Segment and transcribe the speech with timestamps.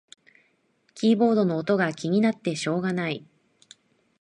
[0.95, 3.23] キーボードの音が気になってしょうがない